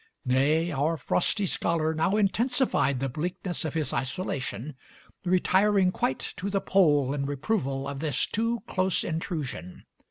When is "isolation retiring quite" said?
3.93-6.33